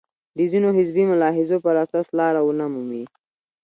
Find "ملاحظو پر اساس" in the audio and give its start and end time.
1.11-2.07